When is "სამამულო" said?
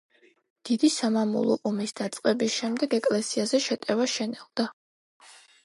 0.93-1.57